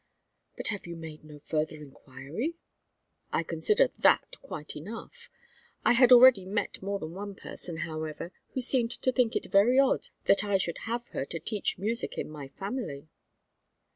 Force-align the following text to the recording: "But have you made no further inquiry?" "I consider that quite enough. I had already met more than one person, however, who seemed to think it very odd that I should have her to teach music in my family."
"But 0.57 0.69
have 0.69 0.87
you 0.87 0.95
made 0.95 1.23
no 1.23 1.41
further 1.45 1.75
inquiry?" 1.75 2.55
"I 3.31 3.43
consider 3.43 3.87
that 3.99 4.33
quite 4.41 4.75
enough. 4.75 5.29
I 5.85 5.91
had 5.93 6.11
already 6.11 6.43
met 6.43 6.81
more 6.81 6.97
than 6.97 7.11
one 7.13 7.35
person, 7.35 7.77
however, 7.85 8.31
who 8.55 8.61
seemed 8.61 8.89
to 8.99 9.11
think 9.11 9.35
it 9.35 9.51
very 9.51 9.77
odd 9.77 10.07
that 10.25 10.43
I 10.43 10.57
should 10.57 10.79
have 10.89 11.05
her 11.09 11.23
to 11.25 11.39
teach 11.39 11.77
music 11.77 12.17
in 12.17 12.31
my 12.31 12.47
family." 12.47 13.09